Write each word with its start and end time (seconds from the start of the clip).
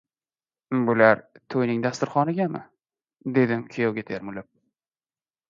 —Bular... 0.85 1.21
to‘yning 1.55 1.83
dasturxonigami?— 1.83 2.63
dedim 3.37 3.63
kuyovga 3.77 4.07
termulib. 4.11 4.51